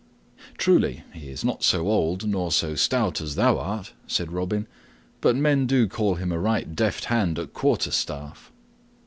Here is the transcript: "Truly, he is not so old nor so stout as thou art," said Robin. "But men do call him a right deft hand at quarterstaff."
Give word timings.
"Truly, 0.57 1.03
he 1.13 1.29
is 1.29 1.45
not 1.45 1.61
so 1.61 1.87
old 1.87 2.27
nor 2.27 2.51
so 2.51 2.73
stout 2.73 3.21
as 3.21 3.35
thou 3.35 3.59
art," 3.59 3.93
said 4.07 4.31
Robin. 4.31 4.65
"But 5.21 5.35
men 5.35 5.67
do 5.67 5.87
call 5.87 6.15
him 6.15 6.31
a 6.31 6.39
right 6.39 6.75
deft 6.75 7.05
hand 7.05 7.37
at 7.37 7.53
quarterstaff." 7.53 8.51